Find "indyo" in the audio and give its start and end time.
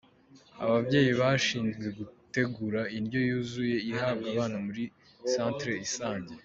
2.97-3.19